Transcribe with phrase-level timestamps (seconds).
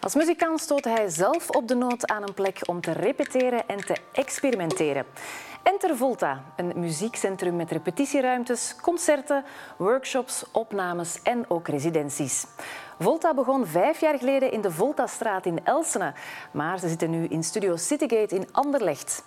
[0.00, 3.76] Als muzikant stootte hij zelf op de nood aan een plek om te repeteren en
[3.76, 5.04] te experimenteren.
[5.62, 9.44] Enter Volta, een muziekcentrum met repetitieruimtes, concerten,
[9.76, 12.46] workshops, opnames en ook residenties.
[12.98, 16.12] Volta begon vijf jaar geleden in de Voltastraat in Elsene,
[16.50, 19.24] maar ze zitten nu in Studio Citygate in Anderlecht.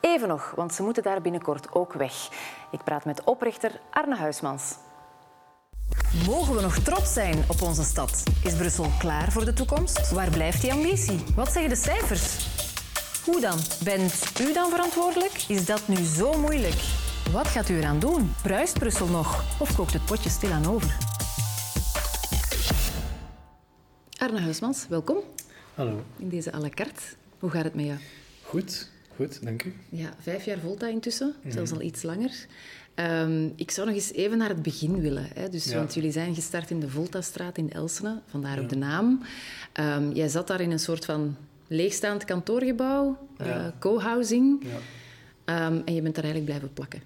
[0.00, 2.28] Even nog, want ze moeten daar binnenkort ook weg.
[2.70, 4.76] Ik praat met oprichter Arne Huismans.
[6.26, 8.22] Mogen we nog trots zijn op onze stad?
[8.44, 10.10] Is Brussel klaar voor de toekomst?
[10.10, 11.24] Waar blijft die ambitie?
[11.34, 12.46] Wat zeggen de cijfers?
[13.24, 13.58] Hoe dan?
[13.84, 15.44] Bent u dan verantwoordelijk?
[15.48, 16.80] Is dat nu zo moeilijk?
[17.32, 18.32] Wat gaat u eraan doen?
[18.42, 19.44] Bruist Brussel nog?
[19.60, 20.96] Of kookt het potje stilaan over?
[24.18, 25.16] Arne Huismans, welkom.
[25.74, 26.02] Hallo.
[26.16, 27.02] In deze à la carte.
[27.38, 27.98] Hoe gaat het met jou?
[28.42, 29.72] Goed, goed, dank u.
[29.88, 32.46] Ja, vijf jaar Volta intussen, zelfs al iets langer.
[32.94, 35.26] Ehm, ik zou nog eens even naar het begin willen.
[35.34, 35.48] Hè.
[35.48, 35.76] Dus, Ja.
[35.76, 39.20] Want jullie zijn gestart in de Voltastraat in Elsene, vandaar ook de naam.
[39.72, 41.36] Ehm, jij zat daar in een soort van
[41.66, 44.62] leegstaand kantoorgebouw, eh, co-housing.
[44.64, 44.68] Ja,
[45.44, 47.02] Ehm, en je bent daar eigenlijk blijven plakken.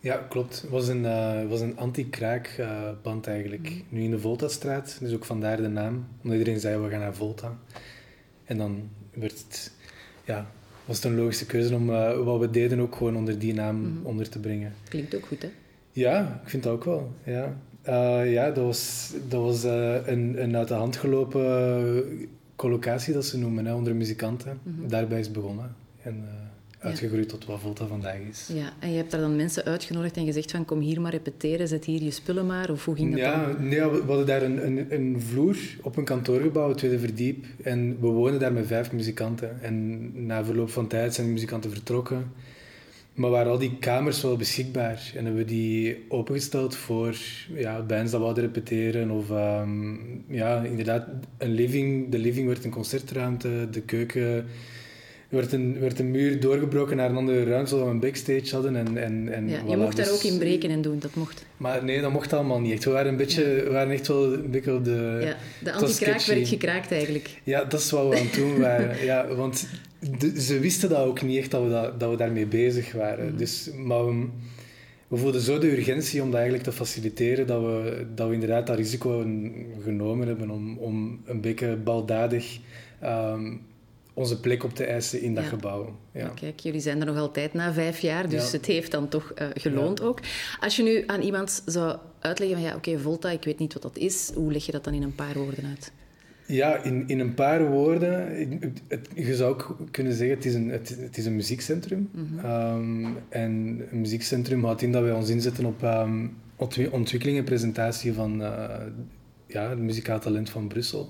[0.00, 0.60] ja klopt.
[0.60, 3.82] Het was een, eh, was een anti-kraakband eigenlijk.
[3.88, 6.06] Nu in de Voltastraat, dus ook vandaar de naam.
[6.22, 7.58] Omdat iedereen zei, we gaan naar Volta.
[8.44, 9.72] En dan werd het,
[10.24, 10.50] ja,
[10.84, 14.00] was het een logische keuze om eh, wat we deden ook gewoon onder die naam
[14.02, 14.72] onder te brengen.
[14.88, 15.48] Klinkt ook goed, hè?
[15.92, 17.12] Ja, ik vind dat ook wel.
[17.24, 23.14] Ja, Eh, ja dat was, dat was eh, een, een uit de hand gelopen collocatie,
[23.14, 24.58] dat ze noemen, hè, onder muzikanten.
[24.64, 25.74] Daarbij is begonnen.
[26.02, 26.24] En
[26.80, 28.50] uitgegroeid tot wat Volta vandaag is.
[28.54, 31.68] Ja, en je hebt daar dan mensen uitgenodigd en gezegd van kom hier maar repeteren,
[31.68, 32.70] zet hier je spullen maar.
[32.70, 33.68] Of hoe ging dat Ja, dan?
[33.68, 37.44] nee, we hadden daar een, een, een vloer op een kantoorgebouw, het tweede verdiep.
[37.62, 39.62] En we woonden daar met vijf muzikanten.
[39.62, 42.32] En na verloop van tijd zijn de muzikanten vertrokken.
[43.14, 45.12] Maar waren al die kamers wel beschikbaar?
[45.16, 47.16] En hebben we die opengesteld voor
[47.54, 49.10] ja, bands dat wouden repeteren.
[49.10, 49.94] Of ehm,
[50.28, 51.06] ja, inderdaad,
[51.38, 52.10] een living.
[52.10, 54.46] De living werd een concertruimte, de keuken...
[55.30, 58.54] Er werd een, werd een muur doorgebroken naar een andere ruimte, zodat we een backstage
[58.54, 58.76] hadden.
[58.76, 61.44] En, en, en Ja, je mocht daar dus- ook in breken en doen, dat mocht.
[61.56, 62.84] maar nee, dat mocht allemaal niet echt.
[62.84, 65.18] We waren, een beetje, we waren echt wel een beetje op de...
[65.22, 67.40] Ja, de anti-kraak werd gekraakt eigenlijk.
[67.44, 69.04] Ja, dat is wat we aan het doen waren.
[69.04, 69.66] ja, want
[70.18, 73.26] de- ze wisten dat ook niet echt, dat we, dat, dat we daarmee bezig waren.
[73.28, 73.36] Mhm.
[73.36, 74.24] Dus, maar we,
[75.08, 78.66] we voelden zo de urgentie om dat eigenlijk te faciliteren, dat we, dat we inderdaad
[78.66, 79.26] dat risico
[79.84, 82.58] genomen hebben om, om een beetje baldadig
[83.00, 83.52] ehm,
[84.20, 85.50] onze plek op te eisen in dat Ja.
[85.50, 85.96] gebouw.
[86.12, 86.22] Ja.
[86.26, 88.56] Maar Kijk, jullie zijn er nog altijd na vijf jaar, dus Ja.
[88.56, 90.20] het heeft dan toch eh, geloond ook.
[90.60, 93.82] Als je nu aan iemand zou uitleggen van ja, oké, Volta, ik weet niet wat
[93.82, 95.92] dat is, hoe leg je dat dan in een paar woorden uit?
[96.46, 98.36] Ja, in, in een paar woorden.
[98.60, 102.10] het- het- je zou ook kunnen zeggen, het is een, het, het is een muziekcentrum.
[102.42, 105.86] Ehm, en een muziekcentrum houdt in dat wij ons inzetten op
[106.56, 108.68] ontwi- ontwikkeling en presentatie van eh,
[109.46, 111.08] ja, het muzikaal talent van Brussel.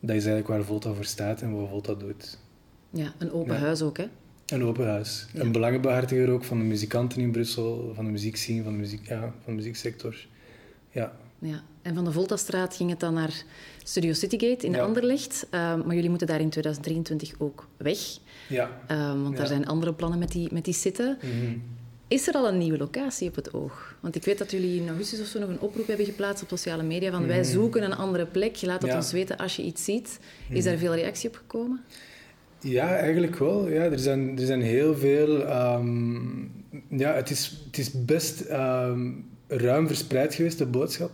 [0.00, 2.38] Dat is eigenlijk waar Volta voor staat en wat Volta doet.
[2.90, 3.60] Ja, een open Ja.
[3.60, 4.04] huis ook, hè?
[4.46, 5.26] Een open huis.
[5.32, 5.40] Ja.
[5.40, 9.20] Een belangenbehartiger ook van de muzikanten in Brussel, van de muziekscene, van de, muziek, ja,
[9.20, 10.26] van de muzieksector.
[10.90, 11.12] Ja.
[11.38, 11.62] Ja.
[11.82, 13.42] En van de Voltastraat ging het dan naar
[13.84, 14.82] Studio Citygate in Ja.
[14.82, 15.46] Anderlecht.
[15.50, 17.98] Ehm, maar jullie moeten daar in 2023 ook weg.
[18.48, 18.70] ja.
[18.86, 21.18] Ehm, want daar zijn andere plannen met die, met die zitten.
[21.22, 21.58] Mhm.
[22.10, 23.94] Is er al een nieuwe locatie op het oog?
[24.00, 26.48] Want ik weet dat jullie in augustus of zo nog een oproep hebben geplaatst op
[26.48, 28.54] sociale media van wij zoeken een andere plek.
[28.56, 28.96] Je laat Ja.
[28.96, 30.18] ons weten als je iets ziet.
[30.48, 31.80] Is daar veel reactie op gekomen?
[32.60, 33.68] Ja, eigenlijk wel.
[33.68, 35.44] Ja, er, zijn, er zijn heel veel.
[35.46, 36.40] ehm,
[36.88, 39.10] ja, het is, het is best ehm,
[39.48, 41.10] ruim verspreid geweest, de boodschap.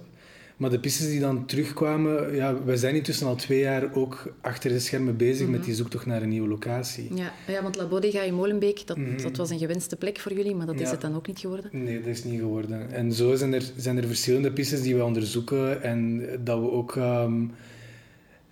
[0.57, 4.71] Maar de pistes die dan terugkwamen, ja, wij zijn intussen al twee jaar ook achter
[4.71, 7.15] de schermen bezig met die zoektocht naar een nieuwe locatie.
[7.15, 9.23] Ja, ja want La Bodega in Molenbeek, dat, Mhm.
[9.23, 11.71] dat was een gewenste plek voor jullie, maar dat is het dan ook niet geworden.
[11.73, 12.91] Nee, dat is niet geworden.
[12.93, 16.97] En zo zijn er, zijn er verschillende pistes die we onderzoeken en dat we ook
[16.97, 17.45] ehm,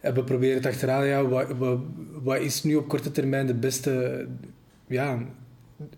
[0.00, 1.78] hebben proberen te achterhalen, ja, wat, wat,
[2.22, 4.26] wat is nu op korte termijn de beste,
[4.86, 5.22] ja,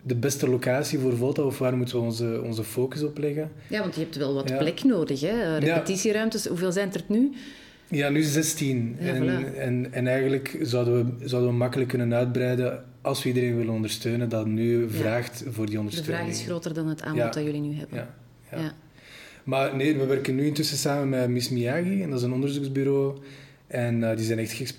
[0.03, 3.50] de beste locatie voor Volta of waar moeten we onze, onze focus op leggen?
[3.69, 4.56] Ja, want je hebt wel wat Ja.
[4.56, 5.28] plek nodig, hè?
[5.56, 7.32] Eh, Repetitieruimtes, hoeveel zijn er nu?
[7.88, 8.97] Ja, nu 16.
[9.00, 9.54] Ja, en, voilà.
[9.56, 14.28] en, en eigenlijk zouden we, zouden we makkelijk kunnen uitbreiden als we iedereen willen ondersteunen
[14.28, 16.16] dat nu vraagt voor die De ondersteuning.
[16.27, 17.30] vraag is groter dan het aanbod Ja.
[17.30, 17.98] dat jullie nu hebben.
[17.98, 18.15] Ja,
[18.53, 18.59] ja.
[18.59, 18.72] Ja.
[19.45, 23.16] Maar nee, we werken nu intussen samen met Miss Miyagi, en dat is een onderzoeksbureau.
[23.66, 24.74] En eh, die zijn echt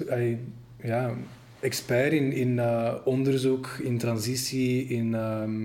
[0.83, 1.13] ja,
[1.59, 5.61] expert in, in eh, onderzoek, in transitie, in, ehm,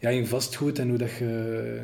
[0.00, 1.80] ja, in vastgoed en hoe dat je,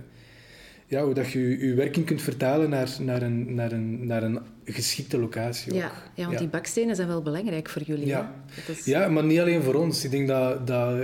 [0.86, 4.38] ja, hoe dat je je werking kunt vertalen naar, naar, een, naar, een, naar een
[4.64, 5.74] geschikte locatie.
[5.74, 5.92] Ja, ook.
[6.14, 8.06] ja, want die bakstenen zijn wel belangrijk voor jullie.
[8.06, 8.34] Ja.
[8.66, 10.04] Dat is- Ja, maar niet alleen voor ons.
[10.04, 11.00] Ik denk dat, dat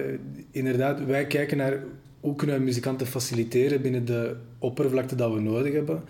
[0.50, 1.78] inderdaad, wij kijken naar
[2.20, 6.02] hoe kunnen we muzikanten faciliteren binnen de oppervlakte dat we nodig hebben.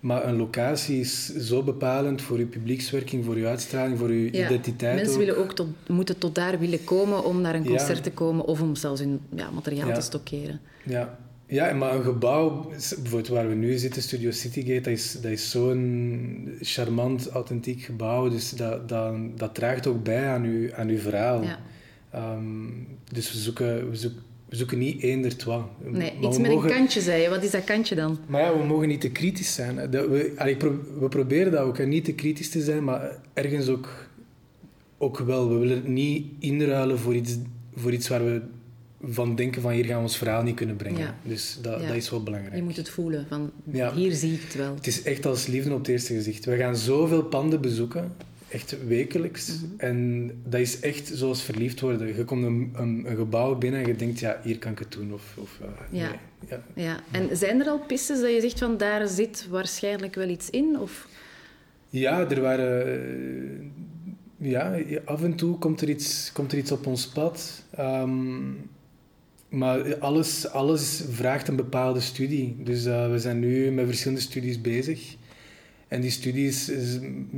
[0.00, 4.94] Maar een locatie is zo bepalend voor je publiekswerking, voor je uitstraling, voor je identiteit.
[4.94, 8.44] Mensen willen ook tot, moeten tot daar willen komen om naar een concert te komen
[8.44, 10.60] of om zelfs hun ja, materiaal te stockeren.
[10.84, 11.18] Ja.
[11.46, 15.50] ja, maar een gebouw, bijvoorbeeld waar we nu zitten, Studio Citygate, dat is, dat is
[15.50, 18.28] zo'n charmant, authentiek gebouw.
[18.28, 21.42] Dus dat, dat, dat draagt ook bij aan uw, aan uw verhaal.
[22.14, 25.64] Um, dus we zoeken, we zoeken we zoeken niet één wat.
[25.84, 27.28] Nee, iets met een kantje, zei je.
[27.28, 28.18] Wat is dat kantje dan?
[28.26, 29.90] Maar ja, we mogen niet te kritisch zijn.
[29.90, 30.32] we,
[30.98, 34.08] we proberen dat ook, niet te kritisch te zijn, maar ergens ook,
[34.98, 35.48] ook wel.
[35.48, 37.36] We willen het niet inruilen voor iets,
[37.74, 38.40] voor iets waar we
[39.02, 41.14] van denken van hier gaan we ons verhaal niet kunnen brengen.
[41.22, 42.56] Dus dat, dat is wel belangrijk.
[42.56, 43.50] Je moet het voelen, van
[43.94, 44.74] hier zie ik het wel.
[44.74, 46.44] Het is echt als liefde op het eerste gezicht.
[46.44, 48.12] We gaan zoveel panden bezoeken
[48.50, 49.48] echt wekelijks.
[49.48, 49.64] Mhm.
[49.76, 52.16] En dat is echt zoals verliefd worden.
[52.16, 54.92] Je komt een, een, een, gebouw binnen en je denkt, ja, hier kan ik het
[54.92, 55.12] doen.
[55.12, 56.10] Of, of uh, ja.
[56.48, 56.62] ja.
[56.74, 57.00] Ja.
[57.10, 60.78] En zijn er al pistes dat je zegt van daar zit waarschijnlijk wel iets in?
[60.80, 61.08] Of?
[61.90, 62.86] Ja, er waren...
[62.86, 67.64] Eh, ja, af en toe komt er iets, komt er iets op ons pad.
[67.78, 68.70] Um,
[69.48, 72.56] maar alles, alles vraagt een bepaalde studie.
[72.58, 75.16] Dus uh, we zijn nu met verschillende studies bezig.
[75.88, 76.70] En die studies,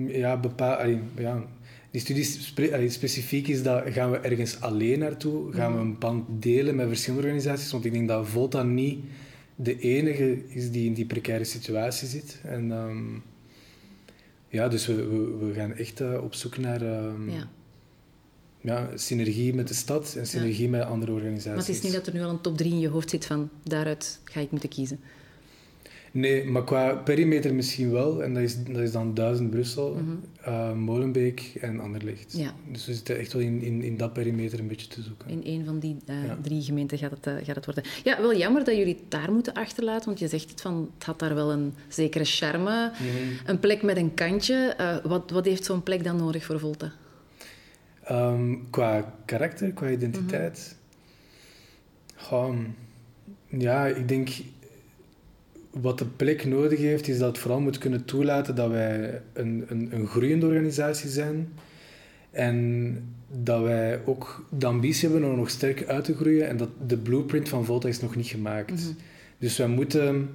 [0.07, 0.87] ja, bepaal,
[1.17, 1.45] ja,
[1.91, 6.43] die studies spe, specifiek is dat gaan we ergens alleen naartoe, gaan we een pand
[6.43, 8.99] delen met verschillende organisaties, want ik denk dat Volta niet
[9.63, 12.41] de enige is die in die precaire situatie zit.
[12.45, 13.23] En um,
[14.49, 17.49] ja, dus we, we, we gaan echt uh, op zoek naar um, ja.
[18.63, 21.47] Ja, synergie met de stad en synergie met andere organisaties.
[21.47, 23.27] Maar het is niet dat er nu al een top 3 in je hoofd zit
[23.27, 25.01] van daaruit ga ik moeten kiezen.
[26.13, 28.23] Nee, maar qua perimeter misschien wel.
[28.23, 30.21] En dat is, dat is dan Duizend Brussel, mm
[30.77, 32.37] Molenbeek en Anderlecht.
[32.37, 32.55] Ja.
[32.71, 35.31] Dus we zitten echt wel in, in, in dat perimeter een beetje te zoeken.
[35.31, 37.85] In een van die uh, drie gemeenten gaat het, uh, gaat het worden.
[38.05, 40.07] Ja, wel jammer dat jullie het daar moeten achterlaten.
[40.07, 42.93] Want je zegt het van, het had daar wel een zekere charme.
[42.99, 43.37] Mm -hmm.
[43.47, 44.77] Een plek met een kantje.
[45.03, 46.93] Wat, wat heeft zo'n plek dan nodig voor Volta?
[48.11, 50.77] Um, qua karakter, qua identiteit?
[52.31, 52.75] Mm -hmm.
[53.61, 54.29] ja, ik denk
[55.71, 59.65] wat de plek nodig heeft, is dat het vooral moet kunnen toelaten dat wij een,
[59.69, 61.49] een, een groeiende organisatie zijn.
[62.31, 62.99] En
[63.43, 66.49] dat wij ook de ambitie hebben om nog sterker uit te groeien.
[66.49, 68.71] En dat de blueprint van Volta is nog niet gemaakt.
[68.71, 68.97] Mm
[69.39, 70.29] Dus wij moeten...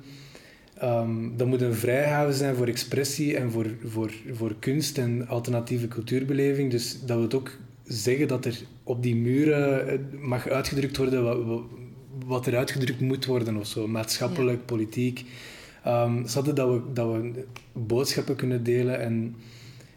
[0.83, 5.87] Um, dat moet een vrijhaven zijn voor expressie en voor, voor, voor kunst en alternatieve
[5.87, 6.71] cultuurbeleving.
[6.71, 7.51] Dus dat wil ook
[7.83, 11.61] zeggen dat er op die muren eh, mag uitgedrukt worden wat,
[12.25, 15.25] wat er uitgedrukt moet worden of zo, maatschappelijk, politiek.
[15.87, 19.35] Um, zodat dat we, dat we boodschappen kunnen delen en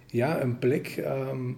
[0.06, 1.04] ja, een plek.
[1.06, 1.56] Um,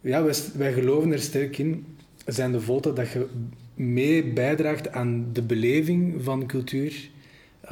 [0.00, 1.86] ja, wij, wij geloven er sterk in,
[2.26, 3.26] zijn de Volta, dat je
[3.74, 7.10] mee bijdraagt aan de beleving van cultuur.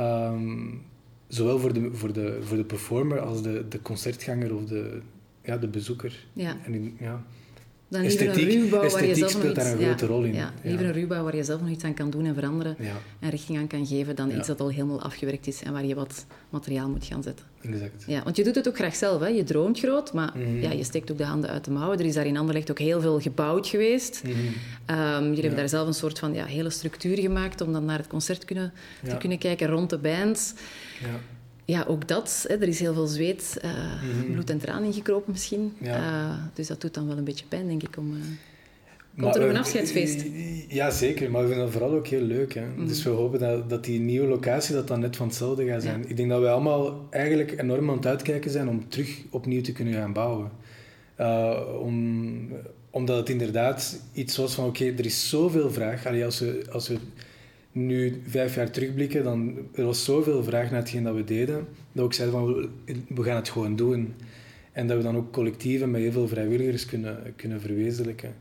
[0.01, 0.83] Um,
[1.29, 5.01] zowel voor de, voor, de, voor de performer als de, de concertganger of de,
[5.43, 6.27] ja, de bezoeker.
[6.33, 6.57] Ja.
[6.65, 7.25] En in, ja.
[7.89, 10.35] Dan liever esthetiek, een ruwbouw waar je zelf speelt daar een grote rol in.
[10.35, 12.77] Ja, liever een ruwbouw waar je zelf nog iets aan kan doen en veranderen
[13.21, 15.95] en richting aan kan geven dan iets dat al helemaal afgewerkt is en waar je
[15.95, 17.47] wat materiaal moet gaan zetten.
[17.63, 18.05] Exact.
[18.07, 19.21] Ja, want je doet het ook graag zelf.
[19.21, 19.29] Hè?
[19.29, 20.61] Je droomt groot, maar mhm.
[20.61, 21.99] ja, je steekt ook de handen uit de mouwen.
[21.99, 24.23] Er is daar in Anderlecht ook heel veel gebouwd geweest.
[24.25, 25.25] Mm -hmm.
[25.25, 28.07] jullie hebben daar zelf een soort van ja, hele structuur gemaakt om dan naar het
[28.07, 28.73] concert kunnen,
[29.09, 30.55] te kunnen kijken rond de bands.
[31.01, 31.36] Ja
[31.67, 32.45] ja, ook dat.
[32.49, 35.73] Hè, er is heel veel zweet, uh, bloed en tranen ingekropen misschien.
[35.83, 37.97] Uh, dus dat doet dan wel een beetje pijn, denk ik.
[37.97, 38.21] Om, uh...
[39.19, 40.25] Komt er nog een afscheidsfeest?
[40.69, 41.31] Ja, zeker.
[41.31, 42.55] Maar we vinden het vooral ook heel leuk.
[42.55, 42.67] Hè.
[42.67, 42.87] Mhm.
[42.87, 46.09] Dus we hopen dat, dat die nieuwe locatie dat dan net van hetzelfde gaat zijn.
[46.09, 49.73] Ik denk dat wij allemaal eigenlijk enorm aan het uitkijken zijn om terug opnieuw te
[49.73, 50.51] kunnen gaan bouwen.
[51.81, 52.49] om,
[52.91, 56.07] omdat het inderdaad iets was van, oké, er is zoveel vraag.
[56.07, 56.65] Allee, als we...
[56.71, 56.97] Als we
[57.77, 62.09] nu vijf jaar terugblikken, dan er was zoveel vraag naar hetgeen dat we deden, dat
[62.09, 62.69] we zeiden van
[63.09, 64.15] we gaan het gewoon doen.
[64.73, 68.35] En dat we dan ook collectief met heel veel vrijwilligers kunnen, kunnen verwezenlijken.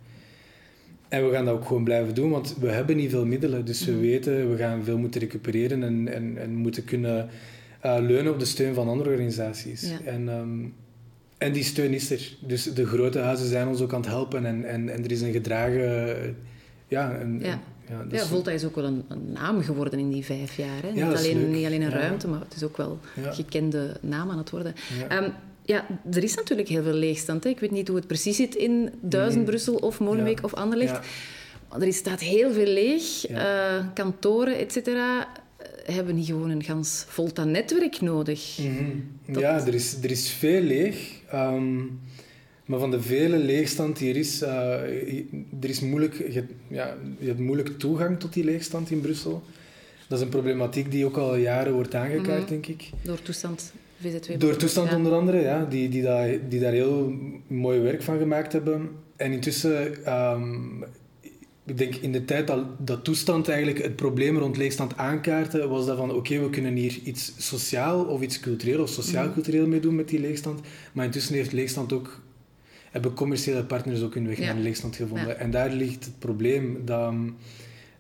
[1.08, 3.66] En we gaan dat ook gewoon blijven doen, want we hebben niet veel middelen.
[3.66, 4.02] Dus we mhm.
[4.02, 7.30] weten, we gaan veel moeten recupereren en, en, en moeten kunnen
[7.86, 9.92] uh, leunen op de steun van andere organisaties.
[10.06, 10.66] En, ehm,
[11.38, 12.38] en die steun is er.
[12.48, 15.22] Dus de grote huizen zijn ons ook aan het helpen en, en, en er is
[15.22, 16.36] een gedragen...
[16.88, 17.62] Ja, een, ja.
[17.90, 20.82] Ja, ja, Volta is ook wel een, een, naam geworden in die vijf jaar.
[20.82, 20.92] Hè?
[20.92, 24.38] Niet, alleen, niet alleen een ruimte, maar het is ook wel een gekende naam aan
[24.38, 24.76] het worden.
[25.10, 25.24] Ja.
[25.24, 27.44] Um, ja, er is natuurlijk heel veel leegstand.
[27.44, 27.50] Hè?
[27.50, 31.00] Ik weet niet hoe het precies zit in Duizend, Brussel of Molenbeek of Anderlecht.
[31.70, 33.30] Maar er staat heel veel leeg.
[33.30, 33.40] Uh,
[33.94, 35.28] kantoren, et cetera,
[35.86, 38.58] hebben niet gewoon een gans Volta-netwerk nodig.
[38.58, 39.40] Mm -hmm.
[39.40, 41.12] Ja, er is, er is veel leeg.
[41.34, 42.00] Um,
[42.66, 44.50] maar van de vele leegstand die er is, uh,
[45.62, 49.44] er is moeilijk, je, ja, je hebt moeilijk toegang tot die leegstand in Brussel.
[50.08, 52.50] Dat is een problematiek die ook al jaren wordt aangekaart, Mhm.
[52.50, 52.90] denk ik.
[53.02, 54.38] Door toestand VZ2.
[54.38, 54.96] Door toestand Ja.
[54.96, 57.14] onder andere, ja, die, die, daar, die daar heel
[57.48, 58.90] mooi werk van gemaakt hebben.
[59.16, 60.82] En intussen, ehm,
[61.66, 65.86] ik denk in de tijd dat, dat toestand eigenlijk het probleem rond leegstand aankaarten, was
[65.86, 69.96] dat van oké, we kunnen hier iets sociaal of iets cultureel of sociaal-cultureel mee doen
[69.96, 70.60] met die leegstand.
[70.94, 72.22] Maar intussen heeft leegstand ook,
[72.96, 75.40] hebben commerciële partners ook hun weg naar de leegstand gevonden.
[75.40, 77.14] En daar ligt het probleem dat,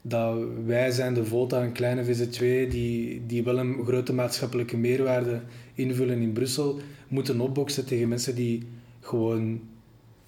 [0.02, 5.40] dat wij zijn de Volta, een kleine VZ2, die, die wel een grote maatschappelijke meerwaarde
[5.74, 8.64] invullen in Brussel, moeten opboksen tegen mensen die
[9.00, 9.60] gewoon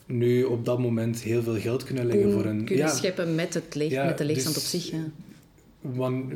[0.05, 2.63] nu op dat moment heel veel geld kunnen leggen voor een...
[2.63, 4.91] kunnen ja, scheppen met, het leeg, Ja, met de leegstand dus- op zich.
[4.91, 5.03] Ja.
[5.81, 6.31] want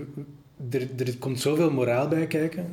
[0.70, 2.66] er, er komt zoveel moraal bij kijken.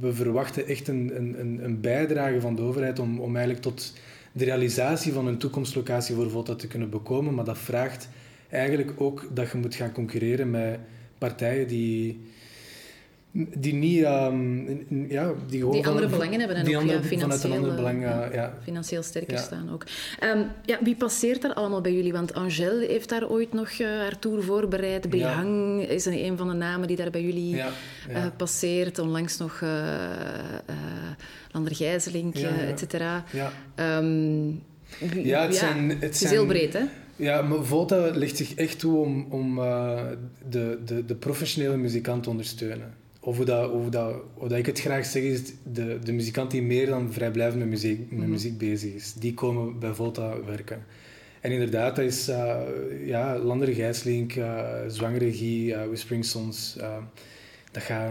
[0.00, 3.92] We verwachten echt een, een, een- een bijdrage van de overheid om, om eigenlijk tot
[4.32, 7.34] de realisatie van een toekomstlocatie voor Volta te kunnen bekomen.
[7.34, 8.08] Maar dat vraagt
[8.48, 10.78] eigenlijk ook dat je moet gaan concurreren met
[11.18, 12.20] partijen die,
[13.34, 14.02] die niet...
[14.02, 14.66] ehm,
[15.08, 17.70] ja, die gewoon Die van- andere belangen hebben en die ook andere- ja, financieel, ander
[17.70, 18.54] eh, belang, ja, ja, ja.
[18.62, 19.84] financieel sterker staan ook.
[20.18, 22.12] Ehm, ja, wie passeert daar allemaal bij jullie?
[22.12, 25.10] Want Angèle heeft daar ooit nog eh, haar tour voorbereid.
[25.10, 28.98] Behang is een, een van de namen die daar bij jullie eh, passeert.
[28.98, 29.70] Onlangs nog eh
[31.52, 33.24] Lander Gijzelink, et cetera.
[33.32, 33.52] ja.
[33.74, 34.48] Ehm,
[35.22, 36.80] Ja, het zijn- het is zijn- heel breed, hè?
[37.16, 39.54] Ja, maar Volta legt zich echt toe om, om
[40.50, 42.94] de, de, de professionele muzikant te ondersteunen.
[43.24, 45.40] Of hoe, dat, hoe, dat, hoe dat ik het graag zeg, is
[45.72, 48.30] de, de muzikant die meer dan vrijblijvend met muziek, met Mhm.
[48.30, 49.14] muziek bezig is.
[49.14, 50.84] Die komen bij Volta werken.
[51.40, 52.56] En inderdaad, dat is uh,
[53.06, 56.76] ja, Lander Gijslink, uh, Zwangregie, uh, Whispering Sons.
[57.72, 58.10] Dat gaat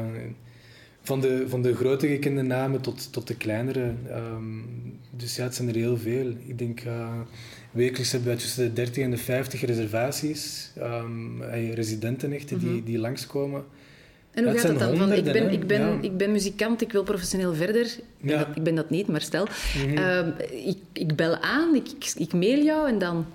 [1.02, 3.94] van de, van de grote gekende namen tot, tot de kleinere.
[4.10, 4.66] Um,
[5.18, 6.34] dus ja, het zijn er heel veel.
[6.46, 6.82] Ik denk...
[7.72, 12.84] Wekelijks hebben wij tussen de 30 en de 50 reservaties, um, residenten echt, die, Mhm.
[12.84, 13.64] die langskomen.
[14.32, 14.98] En hoe gaat het dan?
[14.98, 15.82] Van, ik, ben, ik, ben?
[15.82, 15.98] Ja.
[16.02, 17.86] ik ben muzikant, ik wil professioneel verder.
[17.86, 18.38] Ik ben, Ja.
[18.38, 19.48] dat, ik ben dat niet, maar stel.
[19.86, 19.98] Mhm.
[19.98, 20.30] Ehm,
[20.66, 23.26] ik, ik bel aan, ik, ik, ik mail jou en dan...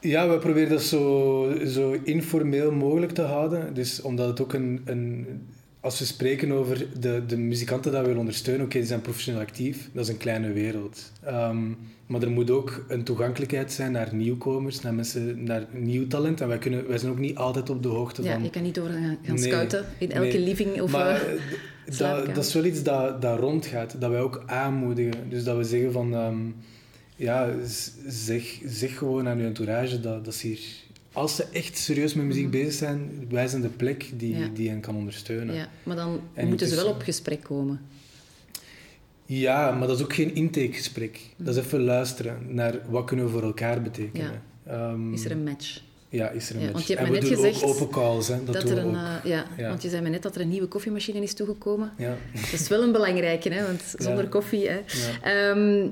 [0.00, 3.74] Ja, we proberen dat zo, zo informeel mogelijk te houden.
[3.74, 4.82] Dus omdat het ook een...
[4.84, 5.26] een
[5.84, 9.40] als we spreken over de, de muzikanten die we willen ondersteunen, oké, die zijn professioneel
[9.40, 11.12] actief, dat is een kleine wereld.
[11.26, 16.40] Um, maar er moet ook een toegankelijkheid zijn naar nieuwkomers, naar mensen, naar nieuw talent.
[16.40, 18.42] En wij, kunnen, wij zijn ook niet altijd op de hoogte Ja, van...
[18.42, 20.40] je kan niet door gaan, gaan Nee, scouten in elke nee.
[20.40, 24.20] living of Maar eh, eh, dat, dat is wel iets dat, dat rondgaat, dat wij
[24.20, 25.28] ook aanmoedigen.
[25.28, 26.38] Dus dat we zeggen van, ehm,
[27.16, 27.50] ja,
[28.06, 30.60] zeg, zeg gewoon aan je entourage dat, dat ze hier,
[31.14, 32.50] als ze echt serieus met muziek Mhm.
[32.52, 34.48] bezig zijn, wij zijn de plek die, Ja.
[34.54, 35.54] die hen kan ondersteunen.
[35.54, 35.60] Ja.
[35.60, 37.80] Ja, maar dan En moeten ze wel op gesprek komen.
[39.52, 41.20] maar dat is ook geen intakegesprek.
[41.36, 44.42] Dat is even luisteren naar wat kunnen we voor elkaar betekenen.
[44.66, 45.80] Ehm, Is er een match?
[46.08, 46.76] Ja, is er een Ja, match.
[46.76, 48.44] want je hebt en me net gezegd open calls, hè.
[48.44, 48.94] Dat, Dat, er we een, ook.
[48.94, 49.68] eh, ja, Ja.
[49.68, 51.92] want je zei me net dat er een nieuwe koffiemachine is toegekomen.
[51.98, 52.16] Ja.
[52.34, 54.30] Dat is wel een belangrijke, hè, want zonder Ja.
[54.30, 54.68] koffie...
[54.68, 54.74] Hè.
[54.76, 55.50] Ja.
[55.50, 55.86] Ehm,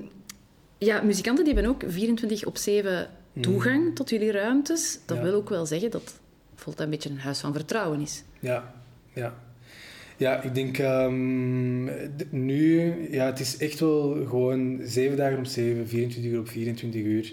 [0.79, 3.09] ja, muzikanten die hebben ook 24 op 7
[3.41, 4.99] toegang tot jullie ruimtes.
[5.07, 5.27] Dat Mhm.
[5.27, 5.33] Ja.
[5.33, 6.21] wil ook wel zeggen dat
[6.55, 8.23] Volta een beetje een huis van vertrouwen is.
[8.41, 8.75] Ja,
[9.15, 9.35] ja.
[10.17, 11.85] Ja, ik denk ehm,
[12.31, 17.03] nu, ja, het is echt wel gewoon zeven dagen op zeven, 24 uur op 24
[17.03, 17.33] uur.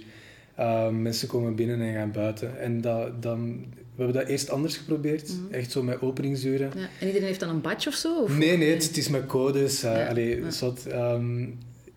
[0.55, 2.59] Ehm, mensen komen binnen en gaan buiten.
[2.59, 3.65] En dat, dan,
[3.95, 6.71] we hebben dat eerst anders geprobeerd, echt zo met openingsuren.
[6.75, 6.87] Ja.
[6.99, 8.21] En iedereen heeft dan een badge of zo?
[8.21, 8.37] Of?
[8.37, 9.83] Nee, nee, het, het is met codes.
[9.83, 10.49] eh Ja, allee, ja.
[10.51, 11.45] zot, ehm,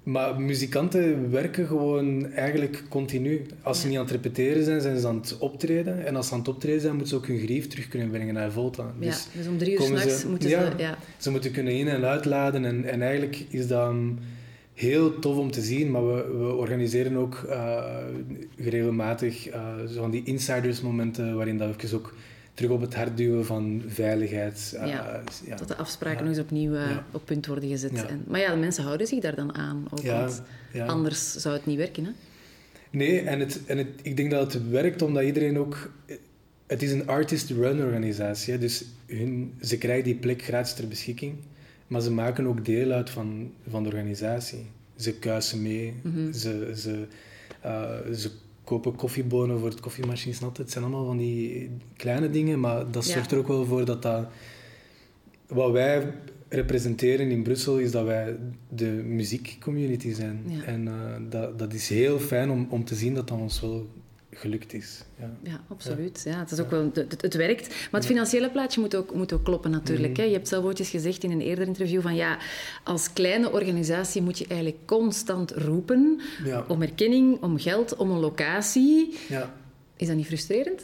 [0.02, 3.42] maar muzikanten werken gewoon eigenlijk continu.
[3.62, 6.06] Als ze niet aan het repeteren zijn, zijn ze aan het optreden.
[6.06, 8.34] En als ze aan het optreden zijn, moeten ze ook hun grief terug kunnen brengen
[8.34, 8.82] naar Volta.
[8.98, 10.70] Ja, Dus dus om drie uur s'nachts moeten ja.
[10.70, 10.82] ze...
[10.82, 10.98] Ja.
[11.18, 12.64] ze moeten kunnen in- en uitladen.
[12.64, 14.18] En, en eigenlijk is dat um,
[14.74, 15.90] heel tof om te zien.
[15.90, 17.84] Maar we, we organiseren ook uh,
[18.58, 19.54] regelmatig uh,
[19.94, 22.14] zo van die insidersmomenten waarin dat ook
[22.54, 24.72] terug op het hart duwen van veiligheid.
[24.74, 25.56] Uh, Ja, ja.
[25.56, 26.24] Dat de afspraken Ja.
[26.24, 27.04] nog eens opnieuw uh, Ja.
[27.10, 28.06] op punt worden gezet.
[28.06, 29.84] En, maar ja, de mensen houden zich daar dan aan.
[29.90, 30.42] Ook, want
[30.86, 32.04] anders zou het niet werken.
[32.04, 32.10] Hè?
[32.90, 35.90] Nee, en, het, en het, ik denk dat het werkt omdat iedereen ook...
[36.66, 41.34] Het is een artist-run organisatie, hè, dus hun, ze krijgen die plek gratis ter beschikking,
[41.86, 44.66] maar ze maken ook deel uit van, van de organisatie.
[44.96, 46.32] Ze kuisen mee, Mhm.
[46.32, 47.06] ze, ze,
[47.64, 48.30] uh, ze
[48.80, 50.56] koffiebonen voor het koffiemachine nat.
[50.56, 53.12] Het zijn allemaal van die kleine dingen, maar dat Ja.
[53.12, 54.26] zorgt er ook wel voor dat dat...
[55.46, 56.12] Wat wij
[56.48, 58.36] representeren in Brussel is dat wij
[58.68, 60.42] de muziekcommunity zijn.
[60.46, 60.62] Ja.
[60.62, 60.92] En uh,
[61.30, 63.86] dat, dat is heel fijn om, om te zien dat dat ons wel
[64.34, 65.02] gelukt is.
[65.18, 65.30] Ja.
[65.42, 66.22] Ja, absoluut.
[66.24, 66.38] Ja.
[66.38, 67.68] het, is ook wel, het, het werkt.
[67.68, 70.12] Maar het financiële plaatje moet ook, moet ook kloppen natuurlijk.
[70.12, 70.20] Mhm.
[70.20, 70.26] Hè.
[70.26, 72.38] Je hebt zelf ooit eens gezegd in een eerder interview van ja,
[72.84, 76.20] als kleine organisatie moet je eigenlijk constant roepen
[76.68, 79.18] om erkenning, om geld, om een locatie.
[79.28, 79.54] ja.
[79.96, 80.82] Is dat niet frustrerend?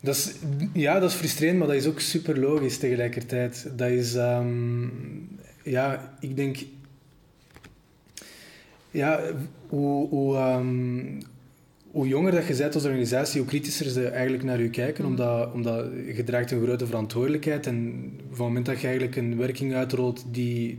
[0.00, 0.34] Dat is,
[0.72, 3.70] ja, dat is frustrerend, maar dat is ook super logisch tegelijkertijd.
[3.76, 4.88] Dat is, ehm,
[5.62, 6.58] ja, ik denk,
[8.90, 9.20] ja,
[9.68, 11.20] hoe, hoe, ehm,
[11.90, 15.10] hoe jonger dat je bent als organisatie, hoe kritischer ze eigenlijk naar je kijken, mm.
[15.10, 17.66] omdat, omdat je draagt een grote verantwoordelijkheid.
[17.66, 20.78] En van het moment dat je eigenlijk een werking uitrolt die,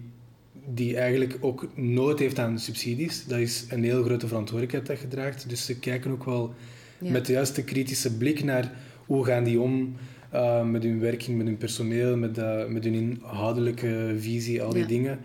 [0.66, 5.08] die eigenlijk ook nood heeft aan subsidies, dat is een heel grote verantwoordelijkheid dat je
[5.08, 5.50] draagt.
[5.50, 6.54] Dus ze kijken ook wel
[6.98, 8.74] met de juiste kritische blik naar
[9.06, 9.96] hoe gaan die om
[10.34, 14.86] uh, met hun werking, met hun personeel, met, uh, met hun inhoudelijke visie, al die
[14.86, 15.20] dingen.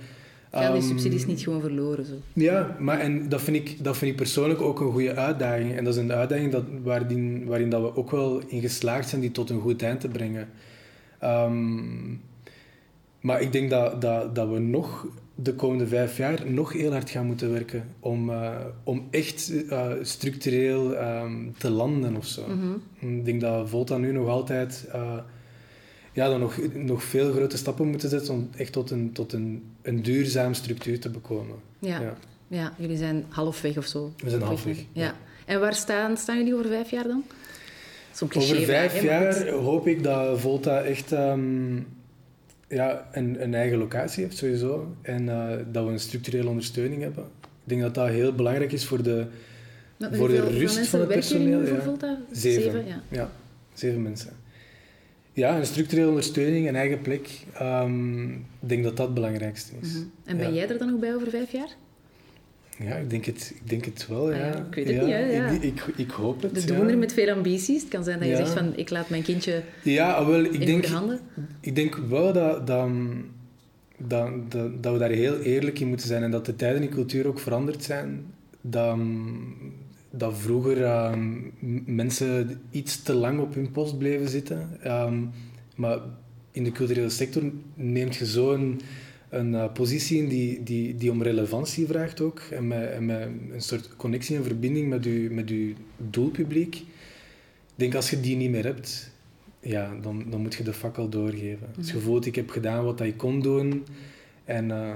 [0.63, 2.05] Gaan die ehm, subsidies niet gewoon verloren?
[2.05, 2.15] Zo?
[2.33, 5.77] Ja, maar en dat, vind ik, dat vind ik persoonlijk ook een goede uitdaging.
[5.77, 9.21] En dat is een uitdaging dat, waarin, waarin dat we ook wel in geslaagd zijn
[9.21, 10.49] die tot een goed eind te brengen.
[11.25, 12.21] Um,
[13.21, 17.11] maar ik denk dat, dat, dat we nog de komende vijf jaar nog heel hard
[17.11, 18.51] gaan moeten werken om, uh,
[18.85, 22.43] om echt uh, structureel um, te landen of zo.
[22.49, 22.61] Mm
[23.01, 23.19] -hmm.
[23.19, 25.13] Ik denk dat Volta nu nog altijd uh,
[26.17, 29.65] ja, dan nog, nog veel grote stappen moeten zetten om echt tot een, tot een,
[29.83, 31.57] een duurzame structuur te bekomen.
[31.79, 32.01] Ja.
[32.01, 32.17] ja.
[32.49, 32.73] Ja.
[32.79, 34.13] jullie zijn halfweg of zo.
[34.17, 34.77] We zijn halfweg.
[34.77, 34.85] Ja.
[34.93, 35.15] ja.
[35.45, 37.25] En waar staan, staan jullie over vijf jaar dan?
[38.23, 41.87] Over vijf jaar hoop ik dat Volta echt um,
[42.69, 44.95] ja, een, een eigen locatie heeft, sowieso.
[45.03, 47.25] En uh, dat we een structurele ondersteuning hebben.
[47.43, 49.27] Ik denk dat dat heel belangrijk is voor de,
[49.99, 51.61] voor de rust van het personeel.
[51.61, 51.81] Ja.
[51.81, 52.19] Volta?
[52.33, 52.63] Zeven.
[52.63, 53.03] Zeven ja.
[53.09, 53.31] ja,
[53.75, 54.45] zeven mensen.
[55.37, 57.29] Ja, een structurele ondersteuning, een eigen plek.
[57.63, 59.93] Um, ik denk dat dat het belangrijkste is.
[59.93, 60.11] Mm -hmm.
[60.25, 61.69] En ben jij er dan nog bij over vijf jaar?
[62.79, 64.31] Ja, ik denk het, ik denk het wel.
[64.31, 65.19] Ah, ja ik weet het niet, hè.
[65.19, 65.49] Ja.
[65.49, 67.81] Ik, ik, ik, hoop het, De doener met veel ambities.
[67.81, 70.53] Het kan zijn dat je zegt van, ik laat mijn kindje ja, ah, wel, ik
[70.53, 71.21] in denk, handen.
[71.61, 72.89] Ik denk wel dat, dat,
[73.97, 76.89] dat, dat, dat we daar heel eerlijk in moeten zijn en dat de tijden en
[76.89, 78.27] cultuur ook veranderd zijn.
[78.61, 78.99] Dat,
[80.17, 81.53] dat vroeger um,
[81.87, 84.69] mensen iets te lang op hun post bleven zitten.
[84.85, 85.31] Um,
[85.77, 85.99] maar
[86.51, 87.43] in de culturele sector
[87.75, 88.81] neemt je zo'n
[89.29, 92.41] een uh, positie in die, die, die om relevantie vraagt ook.
[92.41, 96.75] En met, en met een soort connectie en verbinding met je, met uw doelpubliek.
[96.77, 96.85] Ik
[97.75, 99.11] denk als je die niet meer hebt,
[99.61, 101.67] ja, dan, dan moet je de fakkel doorgeven.
[101.77, 103.85] Als je voelt, ik heb gedaan wat ik kon doen.
[104.47, 104.91] En uh,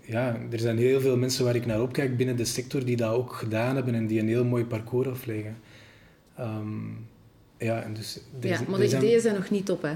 [0.00, 3.14] ja, er zijn heel veel mensen waar ik naar opkijk binnen de sector die dat
[3.14, 5.56] ook gedaan hebben en die een heel mooi parcours afleggen.
[6.40, 7.06] Um,
[7.58, 9.92] ja, en dus, ja, maar de ideeën zijn nog niet op, hè?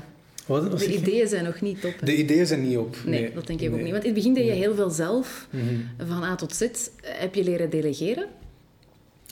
[0.47, 2.01] Wat, de ideeën zijn nog niet op.
[2.01, 2.07] Hè?
[2.07, 2.97] De ideeën zijn niet op.
[3.07, 3.91] Nee, dat denk ik ook niet.
[3.91, 6.09] Want in het begin deed je heel veel zelf, mhm.
[6.09, 6.69] van A tot Z.
[7.03, 8.27] Heb je leren delegeren?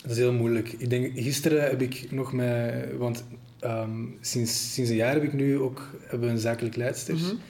[0.02, 0.74] Dat is heel moeilijk.
[0.78, 2.96] Ik denk, gisteren heb ik nog met...
[2.96, 3.24] Want
[3.64, 7.40] um, sinds, sinds een jaar heb ik nu ook hebben we een zakelijk leidster, mm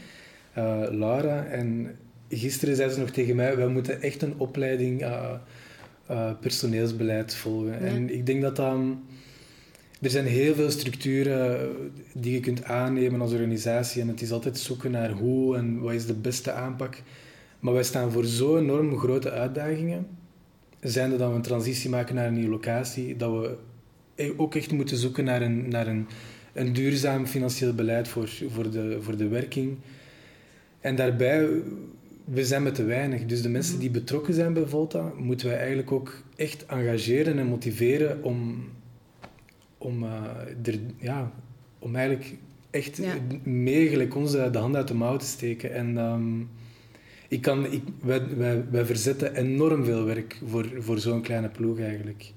[0.59, 1.45] uh, Lara.
[1.45, 1.97] En
[2.29, 5.33] gisteren zei ze nog tegen mij, wij moeten echt een opleiding uh,
[6.11, 7.79] uh, personeelsbeleid volgen.
[7.79, 8.77] En ik denk dat dat
[10.01, 11.71] er zijn heel veel structuren
[12.13, 15.93] die je kunt aannemen als organisatie en het is altijd zoeken naar hoe en wat
[15.93, 17.03] is de beste aanpak.
[17.61, 20.07] Maar wij staan voor zo enorm grote uitdagingen.
[20.81, 23.57] Zijnde dat we een transitie maken naar een nieuwe locatie, dat we
[24.15, 26.07] e- ook echt moeten zoeken naar een, naar een,
[26.53, 29.77] een duurzaam financieel beleid voor, voor, de, voor de werking.
[30.85, 31.49] En daarbij,
[32.25, 33.25] we zijn met te weinig.
[33.25, 37.47] Dus de mensen die betrokken zijn bij Volta, moeten wij eigenlijk ook echt engageren en
[37.47, 38.69] motiveren om,
[39.79, 40.11] om, uh,
[40.63, 41.33] er, ja,
[41.79, 42.35] om eigenlijk
[42.71, 43.15] echt ja.
[43.43, 45.73] meer onze de hand uit de mouw te steken.
[45.73, 46.49] En um,
[47.29, 51.79] ik kan, ik, wij, wij, wij verzetten enorm veel werk voor, voor zo'n kleine ploeg
[51.79, 52.33] eigenlijk.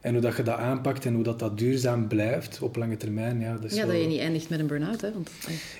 [0.00, 3.40] En hoe dat je dat aanpakt en hoe dat, dat duurzaam blijft op lange termijn.
[3.40, 5.00] Ja, dat, ja, dat je niet eindigt met een burn-out.
[5.00, 5.12] Hè?
[5.12, 5.30] Want...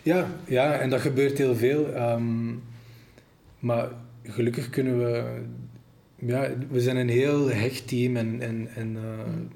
[0.02, 1.96] Ja, ja, en dat gebeurt heel veel.
[1.96, 2.62] Um,
[3.59, 3.88] maar
[4.22, 5.42] gelukkig kunnen we...
[6.16, 9.48] Ja, we zijn een heel hecht team en, en, en uh, mm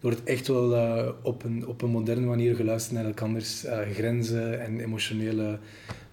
[0.00, 4.60] wordt echt wel uh, op, een, op een moderne manier geluisterd naar elkanders uh, grenzen
[4.60, 5.58] en emotionele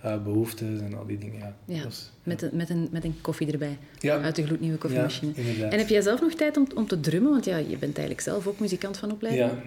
[0.06, 1.40] uh, behoeftes en al die dingen.
[1.40, 1.88] Ja, ja
[2.24, 4.22] met, een, met, een, met een koffie erbij ja.
[4.22, 5.32] uit de gloednieuwe koffiemachine.
[5.58, 7.32] Ja, en heb jij zelf nog tijd om, om te drummen?
[7.32, 9.50] Want ja, je bent eigenlijk zelf ook muzikant van opleiding.
[9.50, 9.58] Ja.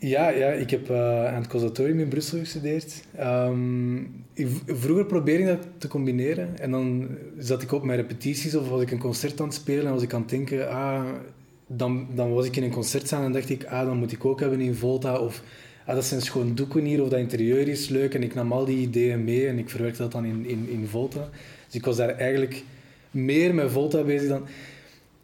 [0.00, 3.04] Ja, ja, ik heb aan het conservatorium in Brussel gestudeerd.
[3.20, 4.24] Um,
[4.66, 6.58] vroeger probeerde ik dat te combineren.
[6.58, 9.86] En dan zat ik op mijn repetities of was ik een concert aan het spelen
[9.86, 10.70] en was ik aan het denken...
[10.70, 11.04] Ah,
[11.66, 14.40] dan, dan was ik in een concertzaal en dacht ik, ah, dan moet ik ook
[14.40, 15.18] hebben in Volta.
[15.18, 15.42] Of
[15.88, 18.14] ah, dat zijn schoon doeken hier, of dat interieur is leuk.
[18.14, 20.86] En ik nam al die ideeën mee en ik verwerkte dat dan in, in, in
[20.86, 21.28] Volta.
[21.66, 22.62] Dus ik was daar eigenlijk
[23.10, 24.46] meer met Volta bezig dan...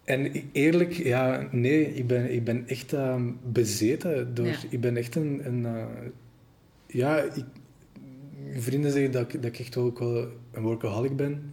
[0.04, 3.22] En eerlijk, ja, nee, ik ben, ik ben echt uh,
[3.52, 4.56] bezeten door...
[4.68, 5.40] Ik ben echt een...
[5.44, 5.84] een uh,
[6.86, 7.44] ja, ik,
[8.56, 11.52] vrienden zeggen dat, dat ik echt ook wel een workaholic ben.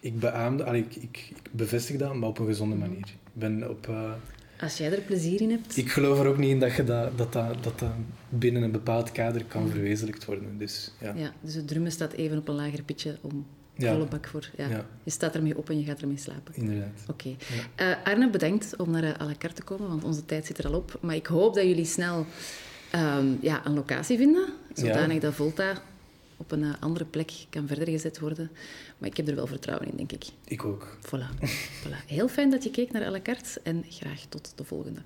[0.00, 3.86] Ik beaamde, ik, ik, ik bevestig dat, maar op een gezonde manier ben op...
[3.90, 4.12] Uh,
[4.60, 5.76] Als jij er plezier in hebt.
[5.76, 7.90] Ik geloof er ook niet in dat je dat, dat, dat, dat, dat
[8.28, 10.58] binnen een bepaald kader kan verwezenlijkt worden.
[10.58, 11.12] Dus, ja.
[11.16, 13.92] ja, dus het drummen staat even op een lager pitje om Ja.
[13.92, 14.50] volle bak voor.
[14.56, 14.68] Ja.
[14.68, 14.86] Ja.
[15.02, 16.54] Je staat ermee op en je gaat ermee slapen.
[16.54, 17.04] Inderdaad.
[17.08, 17.36] Oké.
[17.74, 20.58] Eh, Arne, bedankt om naar eh, à la carte te komen, want onze tijd zit
[20.58, 20.98] er al op.
[21.00, 22.26] Maar ik hoop dat jullie snel
[22.90, 25.72] ehm, ja, een locatie vinden, zodanig dat Volta
[26.36, 28.50] op een eh, andere plek kan verder gezet worden.
[28.98, 30.24] Maar ik heb er wel vertrouwen in, denk ik.
[30.44, 30.96] Ik ook.
[31.06, 31.48] Voilà.
[31.82, 32.06] voilà.
[32.06, 35.00] Heel fijn dat je keek naar à la carte en graag tot de volgende.